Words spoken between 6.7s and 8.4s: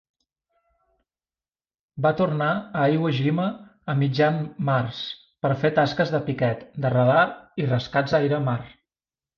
de radar i rescats